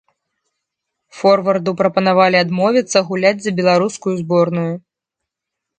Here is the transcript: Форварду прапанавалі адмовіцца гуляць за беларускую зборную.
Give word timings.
Форварду 1.17 1.73
прапанавалі 1.81 2.37
адмовіцца 2.45 2.97
гуляць 3.11 3.39
за 3.45 3.51
беларускую 3.61 4.13
зборную. 4.25 4.71